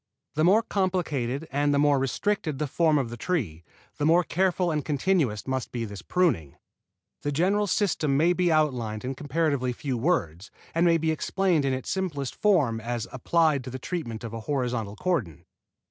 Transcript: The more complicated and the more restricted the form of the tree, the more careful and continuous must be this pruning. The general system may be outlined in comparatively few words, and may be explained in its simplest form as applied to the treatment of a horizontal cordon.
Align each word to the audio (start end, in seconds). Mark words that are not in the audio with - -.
The 0.33 0.43
more 0.43 0.63
complicated 0.63 1.47
and 1.51 1.71
the 1.71 1.77
more 1.77 1.99
restricted 1.99 2.57
the 2.57 2.65
form 2.65 2.97
of 2.97 3.11
the 3.11 3.17
tree, 3.17 3.63
the 3.99 4.05
more 4.07 4.23
careful 4.23 4.71
and 4.71 4.83
continuous 4.83 5.45
must 5.45 5.71
be 5.71 5.85
this 5.85 6.01
pruning. 6.01 6.55
The 7.21 7.31
general 7.31 7.67
system 7.67 8.17
may 8.17 8.33
be 8.33 8.51
outlined 8.51 9.05
in 9.05 9.13
comparatively 9.13 9.73
few 9.73 9.99
words, 9.99 10.49
and 10.73 10.87
may 10.87 10.97
be 10.97 11.11
explained 11.11 11.65
in 11.65 11.73
its 11.73 11.91
simplest 11.91 12.33
form 12.33 12.79
as 12.81 13.07
applied 13.11 13.63
to 13.65 13.69
the 13.69 13.77
treatment 13.77 14.23
of 14.23 14.33
a 14.33 14.39
horizontal 14.49 14.95
cordon. 14.95 15.45